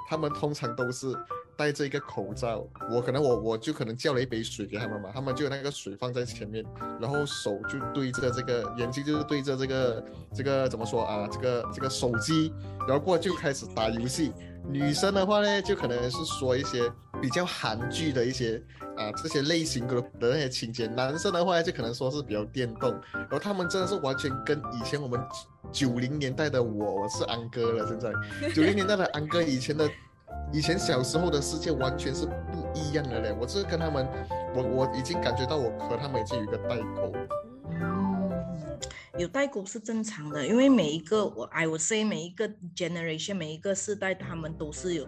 [0.10, 1.13] 他们通常都是
[1.58, 6.63] 戴着一个口罩，我可能我我就可能叫了一杯水给他们嘛，他们就那个水放在前面，
[7.02, 12.54] 然后手就对着这个眼睛就是对着这个这个怎么说啊，这个这个手机，
[12.88, 14.32] 然后过就开始打游戏。
[14.70, 16.91] 女生的话呢，就可能是说一些
[17.22, 18.62] 比较韩剧的一些
[18.98, 22.91] 啊这些类型的的那些情节；男生的话就可能说是比较电动。
[23.13, 25.17] 然后他们真的是完全跟以前我们
[25.72, 27.88] 九零年代的我，我是安哥了。
[27.88, 28.12] 现在
[28.54, 29.89] 九零年代的安哥，以前的
[30.54, 32.32] 以前小时候的世界完全是不
[32.74, 33.36] 一样的嘞。
[33.40, 34.08] 我是跟他们，
[34.56, 37.14] 我我已经感觉到我和他们已经有一个代沟。
[39.18, 45.08] 有代沟是正常的，因为每一个我 I would say 每一个 generation 每一个世代，他们都是有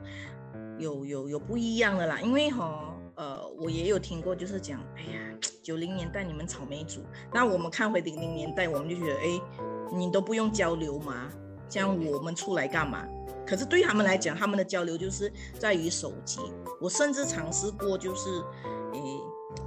[0.77, 2.19] 有有有不一样的啦。
[2.19, 5.19] 因为哈呃，我也有听过，就是讲，哎呀，
[5.61, 9.41] 九零年代你们草莓族，那我们看回零零年代，我们就觉得，哎，
[9.93, 11.29] 你都不用交流嘛，
[11.69, 13.05] 这样我们出来干嘛？
[13.49, 16.39] 可是对他们来讲，他们的交流就是在于手机。
[16.79, 18.29] 我甚至尝试过，就是，
[18.93, 19.01] 诶，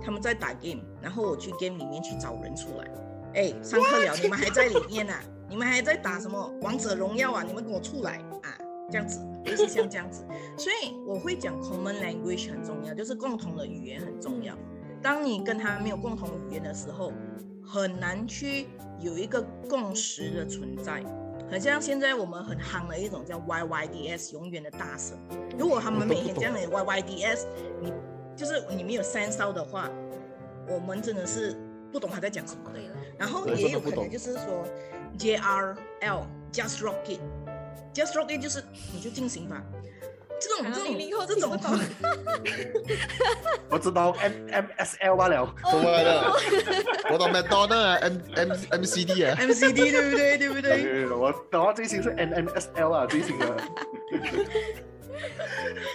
[0.01, 2.89] 他们在打 game，然后我去 game 里面去找人出来。
[3.35, 5.13] 哎，上课了，你们还在里面呢？
[5.51, 7.43] 你们还在打什么王者荣耀啊？
[7.43, 8.57] 你们跟我出来啊！
[8.89, 10.25] 这样子，就是像这样子。
[10.57, 14.57] 所以我会讲 common language 很重要，就是共同的语言很重要。
[15.03, 17.13] 当你跟他没有共同语言的时候，
[17.65, 18.69] 很难去
[19.01, 21.03] 有一个共识的存在。
[21.53, 25.19] 很像现在我们很夯的一种叫 YYDS，永远的大神。
[25.59, 27.45] 如果他们每天这样的 YYDS，
[27.79, 27.93] 你
[28.35, 29.91] 就是你没有三烧的话，
[30.67, 31.55] 我们真的是。
[31.93, 32.73] 不懂他在讲什么，
[33.19, 34.65] 然后也有可能就是说
[35.19, 39.63] ，J R L Just Rock It，Just Rock It 就是你就进行吧，
[40.43, 41.59] 这种这种这种，
[43.69, 46.33] 我知道 M M S L 罢了，什么来的？
[47.11, 50.39] 我懂 McDonald M M M C D 啊，M C D 对不对？
[50.39, 51.09] 对不对？
[51.11, 53.63] 我等下最新是 M M S L 啊，最新的。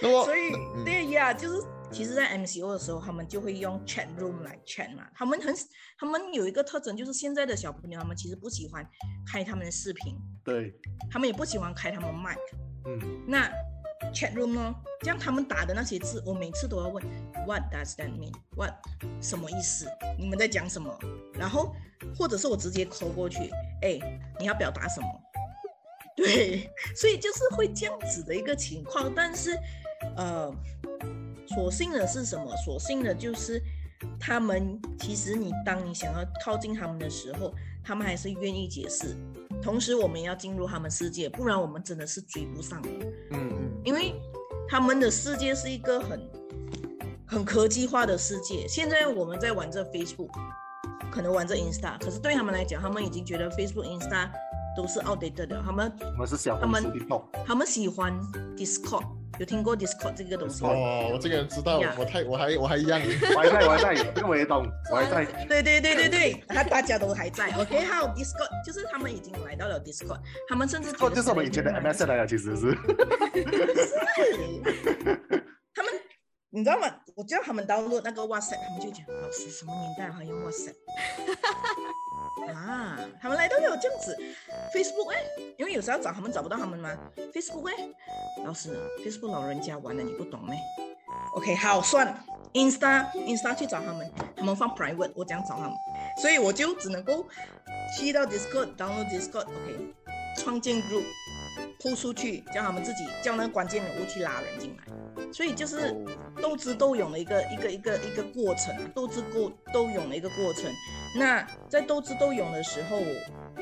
[0.00, 0.52] 所以
[0.84, 1.62] 对呀，就是。
[1.90, 5.04] 其实，在 MCO 的时候，他们就会用 chat room 来 chat 嘛。
[5.14, 5.54] 他们很，
[5.98, 8.86] 他们有一个特征，就是现在的小朋友，他们其实不喜欢
[9.26, 10.70] 开他们的视频，对，
[11.10, 12.36] 他们也不喜欢开他们 mic。
[12.84, 13.50] 嗯，那
[14.12, 14.74] chat room 呢？
[15.00, 17.04] 这样他们打的那些字，我每次都要问
[17.46, 18.74] ，What does that mean？What
[19.20, 19.86] 什么意思？
[20.18, 20.98] 你们在讲什么？
[21.34, 21.74] 然后，
[22.16, 23.50] 或者是我直接扣过去，
[23.82, 23.98] 哎，
[24.38, 25.08] 你要表达什么？
[26.16, 29.12] 对，所以就是会这样子的一个情况。
[29.14, 29.58] 但是，
[30.16, 30.52] 呃。
[31.54, 32.54] 所幸的是什么？
[32.58, 33.60] 所幸的就是
[34.20, 39.16] 他们其实你当你想要靠近他们的时候，他们还是愿意解释。
[39.60, 42.88] 同时，我们要进入他们世界，不然我们真的是追不上的。
[43.32, 44.14] 嗯嗯，因为
[44.68, 46.30] 他们的世界是一个很
[47.26, 48.66] 很科技化的世界。
[48.68, 50.30] 现在我们在玩这 Facebook，
[51.10, 54.30] 可能玩这 Insta，可是对他们来讲，他们已经觉得 Facebook、Insta
[54.76, 55.62] 都是 outdated 的。
[55.64, 56.92] 他们他们是小他们
[57.44, 58.12] 他们喜欢
[58.56, 59.17] Discord。
[59.38, 63.00] 有听过 Discord 这个东西哦，我这个人知道，我太我还我还一样，
[63.34, 65.24] 我还在我还在，这个我也懂，我还在。
[65.46, 67.50] 对对对对对，他大家都还在。
[67.52, 72.74] OK，还有 Discord，就是他们已经来到了 Discord，他们甚至就是我们以前的 MSN 来了，其实是。
[75.74, 75.92] 他们，
[76.50, 76.92] 你知道吗？
[77.14, 80.74] 我叫他们 download 那个 WhatsApp，他们就讲老师什么年代还用 WhatsApp？
[82.46, 84.16] 啊，他们来到有这样子
[84.74, 85.22] ，Facebook 哎，
[85.56, 86.96] 因为有时候找他们找不到他们嘛
[87.32, 87.88] ？Facebook 哎，
[88.44, 90.56] 老师，Facebook 老人家玩的你不懂咩
[91.34, 95.72] ？OK，好，算，Insta，Insta 去找他们，他们放 private，我讲找他们，
[96.20, 97.26] 所以我就只能够
[97.96, 99.94] 去到 Discord，download Discord，OK，
[100.36, 101.04] 创建 group，
[101.80, 104.84] 铺出去，叫他们自己叫那个关键人物去拉人进来。
[105.32, 105.94] 所以就是
[106.40, 110.72] 斗智斗勇的一个一个一个一个过程，斗智斗斗勇的一个过程。
[111.14, 112.98] 那在斗智斗勇的时候，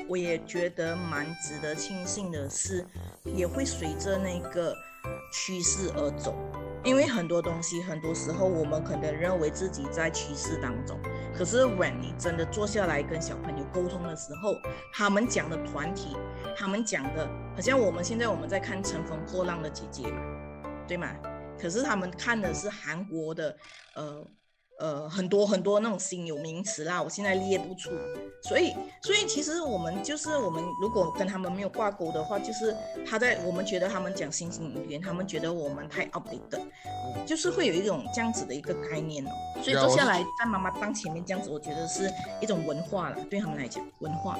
[0.09, 2.87] 我也觉得蛮值得庆幸的是，
[3.25, 4.75] 也会随着那个
[5.31, 6.35] 趋势而走。
[6.85, 10.97] 因为很多东西，很多时候我们可能认为自己在趋势当中，
[11.37, 14.55] 可是 when 你真的坐下来跟小朋友沟通的时候，
[14.93, 16.17] 他们讲的团体，
[16.57, 20.21] 他们讲的，好像我们现在我们在看《乘风破浪的姐姐》嘛，
[20.87, 21.09] 对吗？
[21.59, 23.57] 可是他们看的是韩国的，
[23.95, 24.25] 呃。
[24.79, 27.91] 呃，很多很多那种新有名词啦，我现在列不出，
[28.43, 32.77] 所以，所以其实我们就是我们如果跟他们没有挂钩的话，就是
[33.09, 36.61] 他在我们觉得他们讲新型语言，他们觉得我们太 update，
[37.27, 39.31] 就是会有一种这样子的一个概念哦。
[39.62, 42.12] 所以坐下来在妈妈当前面这样子，我觉得是
[42.43, 44.39] 一种文化了，对他们来讲，文化。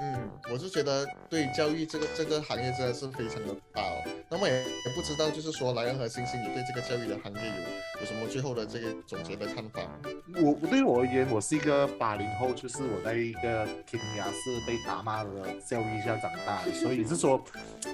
[0.00, 4.02] 嗯，我是觉得对教育这个这个行业真的是非常的大哦。
[4.30, 9.80] 那么也也不知道，就是说莱恩和星星，你对这个教育的行业有有什么最后的这个总结的看法？
[10.42, 15.30] 我对我而言，我是一个八零后，就是我在一个天涯是被打骂的
[15.66, 17.42] 教育下长大的，所以是说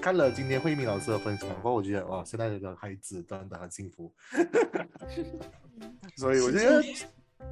[0.01, 4.11] 看了今天慧敏老师的分享后，我觉得哇，现在的孩子真的很幸福。
[6.17, 6.83] 所以我觉得。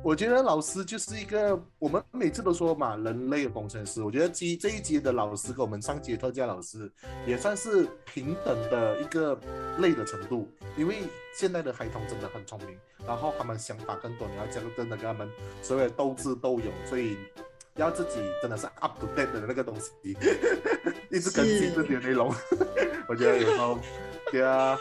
[0.03, 4.01] 我觉得老师就是一个，我们每次都说嘛，人类的工程师。
[4.01, 6.91] 我觉得这这一节的老师跟我们上节特教老师
[7.27, 9.39] 也算是平等的一个
[9.77, 11.03] 累的程度，因为
[11.35, 12.75] 现在的孩童真的很聪明，
[13.05, 15.29] 然后他们想法更多，你要讲真的跟他们
[15.61, 17.15] 所谓的斗智斗勇，所以
[17.75, 19.91] 要自己真的是 up to date 的那个东西，
[21.11, 22.33] 一直更新这些内容。
[23.07, 23.77] 我觉得有时候，
[24.31, 24.75] 对啊，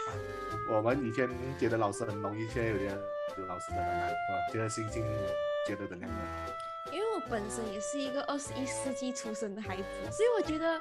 [0.72, 2.98] 我们以前觉得老师很容易，现在有点。
[3.48, 5.04] 老师的难，我觉得心情
[5.66, 6.14] 觉得怎么样？
[6.90, 10.78] 因为我本身也是一个二十一世纪出生的孩子，所以我觉得，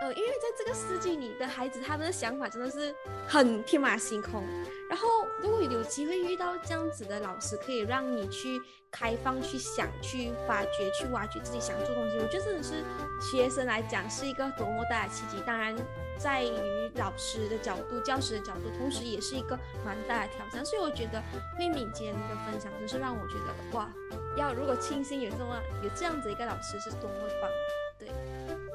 [0.00, 2.92] 呃，因为在这个世纪里的孩子，他们的想法真的是
[3.28, 4.42] 很天马行空。
[4.88, 8.60] 然后，如果有机会遇到这样子的老师，可以让你去
[8.90, 12.84] 开放、去想、去发掘、去挖掘自己想做东西，我觉得真的是
[13.20, 15.42] 学生来讲是一个多么大的契机。
[15.46, 15.76] 当然。
[16.16, 16.48] 在于
[16.94, 20.64] 老师的角度、教师的角度，同时也是一个蛮大的挑战。
[20.64, 21.20] 所以我觉得
[21.58, 23.92] 慧敏今天的分享，真是让我觉得哇，
[24.36, 27.50] 要如果庆幸有这么有这样子一个老师，是多么棒。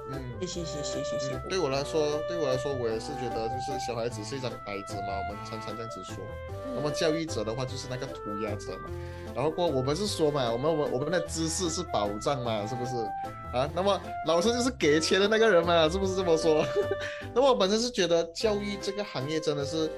[0.10, 1.42] 对，嗯，谢谢谢谢谢谢。
[1.50, 6.16] 对我来说，对我来说，我也是觉得，就是小孩子是一张白纸嘛，我们常常这样子说。
[6.76, 8.90] 那么教育者的话，就是那个涂鸦者嘛。
[9.36, 12.96] 然后过我们是说嘛，我们我我们的知识是保障嘛，是不是？
[13.54, 16.66] 啊，那么老师就是给钱的那个人嘛，是不是这么说？
[17.34, 19.90] 那么我本身是觉得教育这个行业真的是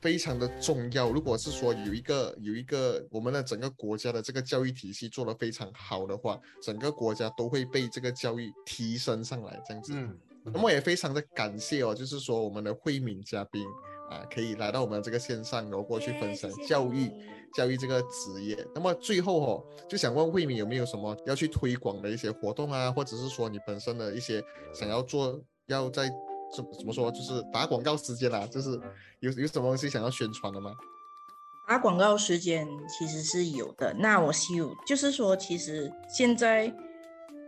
[0.00, 1.10] 非常的重要。
[1.10, 9.92] 如果是说有一个有一个我们的整个国家的这个教育体系做得非常好的话，整个国家都会被这个教育提升上来这样子。
[9.94, 13.64] 嗯，那么也非常的感谢哦，就是说我们的慧敏嘉宾
[14.10, 17.10] 啊，可以来到我们这个线上，然后过去分享教育。
[17.54, 24.44] 教育这个职业，那么最后哦，就想问慧敏有没有什么要去推广的一些活动啊，或者是说你本身的一些
[24.74, 26.10] 想要做，要在
[26.54, 28.80] 怎怎么说，就是打广告时间啦，就是
[29.20, 30.72] 有有什么东西想要宣传的吗？
[31.68, 36.72] 打广告时间其实是有的，那我希望就是说，其实现在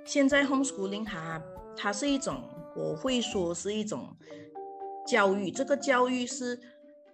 [0.04, 1.42] 现在 homeschooling 它
[1.76, 2.42] 它是一种，
[2.74, 4.16] 我会说是一种
[5.06, 6.58] 教育，这个教育是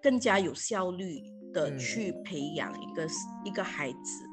[0.03, 1.32] 更加有效率。
[1.55, 3.07] 的去培养一个
[3.45, 4.24] 一个孩子，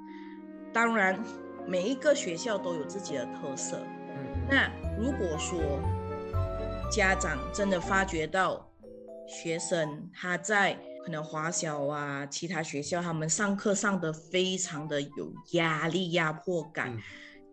[0.74, 1.24] 当然
[1.68, 3.78] 每一个学校都有自己的特色。
[3.78, 5.60] 嗯那如果说
[6.92, 8.70] 家长真的发觉到
[9.26, 16.96] 学生他在可能华小啊其他学校，他们上课上的非常的有压力、压迫感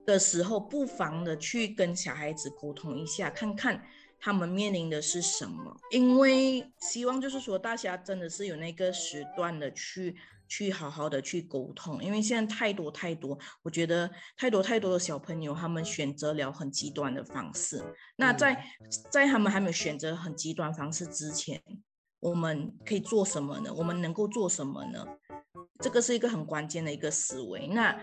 [0.04, 3.80] 的时候，不妨的去跟小孩子沟通一下，看看。
[4.20, 5.76] 他们面临的是什么？
[5.92, 10.16] 因为希望就是说，大家真的是有那个时段的去
[10.48, 12.02] 去好好的去沟通。
[12.02, 17.84] 因为现在太多太多，我觉得太多太多的小朋友，他们选择了很极端的方式。
[18.16, 18.64] 那在
[19.10, 21.62] 在他们还没有选择很极端方式之前，
[22.20, 23.72] 我们可以做什么呢？
[23.72, 25.06] 我们能够做什么呢？
[25.80, 27.68] 这个是一个很关键的一个思维。
[27.68, 27.96] 那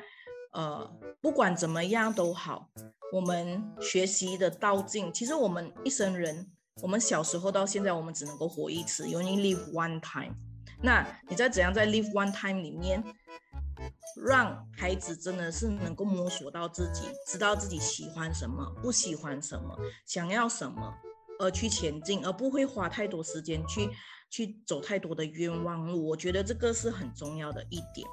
[0.53, 0.89] 呃，
[1.19, 2.69] 不管怎么样都好。
[3.13, 6.49] 我们学习的道径，其实我们一生人，
[6.81, 10.33] 我们小时候到现在，我们只能够活一次，you only live one time。
[10.85, 13.03] 那你在怎样在 live one time 里面，
[14.23, 19.75] 让孩子真的是能够摸索到自己，知道自己喜欢什么，不喜欢什么，
[20.05, 20.93] 想要什么，
[21.39, 23.89] 而去前进，而不会花太多时间去
[24.29, 26.07] 去走太多的冤枉路。
[26.07, 28.07] 我觉得这个是很重要的一点。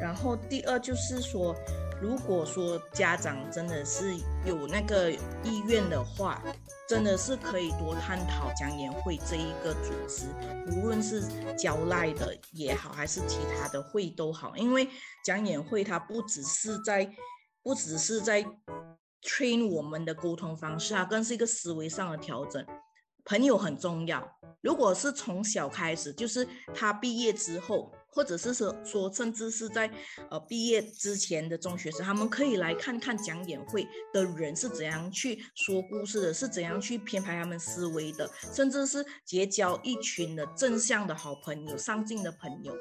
[0.00, 1.54] 然后第二就是说，
[2.00, 5.10] 如果说家长真的是有那个
[5.42, 6.42] 意愿的话，
[6.88, 10.26] 真的是可以多探讨讲演会这一个组织，
[10.72, 11.22] 无论是
[11.56, 14.88] 交赖的也好，还是其他的会都好，因为
[15.24, 17.10] 讲演会它不只是在，
[17.62, 18.44] 不只是在
[19.22, 22.64] train 我们的沟通方式啊，更是一个思维上的调整。
[23.24, 27.90] 朋友很重要，如果是从小开始，就是他毕业之后。
[28.08, 29.90] 或者是说说，甚至是在
[30.30, 42.74] 呃毕业之前的中学生，他们可以来看看讲演会的人是怎样去说故事的，是怎样去编排他们思维的，甚至是结交一群的正向的好朋友、上进的朋友，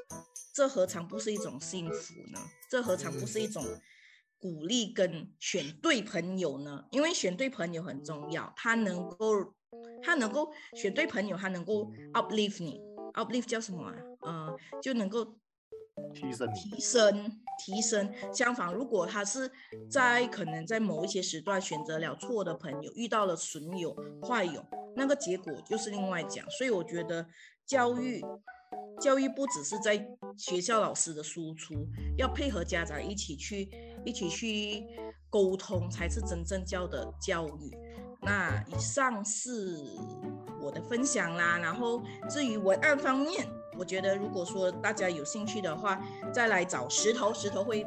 [0.53, 2.39] 这何尝不是一种幸福呢？
[2.69, 3.63] 这何尝不是一种
[4.39, 6.85] 鼓励跟选对朋友呢？
[6.91, 9.53] 因为选对朋友很重要，他能够
[10.01, 12.79] 他能够选对朋友，他能够 uplift 你
[13.15, 13.95] ，uplift 叫什么啊？
[14.25, 15.23] 呃，就能够
[16.13, 17.31] 提升、提升、
[17.63, 18.13] 提升。
[18.33, 19.49] 相反，如果他是
[19.89, 24.65] 在可能在某一些时段选择了错的朋友，遇到了损友、坏友，
[24.95, 26.49] 那个结果就是另外讲。
[26.49, 27.25] 所以我觉得
[27.65, 28.21] 教育，
[28.99, 30.05] 教育不只是在
[30.37, 31.73] 学校老师的输出，
[32.17, 33.69] 要配合家长一起去、
[34.05, 34.85] 一起去
[35.29, 37.71] 沟通，才是真正教的教育。
[38.21, 39.77] 那以上是
[40.61, 41.57] 我的分享啦。
[41.59, 43.47] 然后至于文案方面，
[43.77, 46.01] 我觉得，如果说大家有兴趣的话，
[46.33, 47.85] 再来找石头，石头会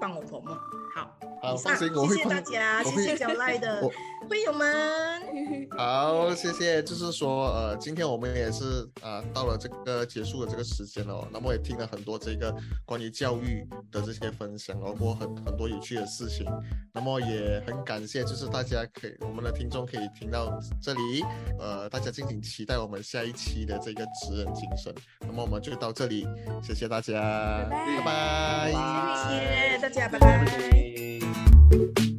[0.00, 0.56] 帮我破梦。
[0.94, 3.82] 好，好，放心，我会谢谢大家，谢谢小赖的
[4.28, 5.22] 会友们。
[5.76, 6.82] 好，谢谢。
[6.82, 11.26] 就是说，呃，今天我们也是啊，到了这个结束的这个时间了。
[11.32, 16.46] 那么也听了很多这个关于教育的这些分享，包括很很多有趣的事情。
[16.92, 21.24] 那么也很感谢，就是大家可以，我们的听众可以听到这里。
[21.58, 24.94] 呃，大家敬请期待我们下一期的这个职人精神。
[25.20, 26.26] 那么我们就到这里，
[26.62, 27.20] 谢谢大家，
[27.70, 32.13] 拜拜拜，谢谢大家，拜拜。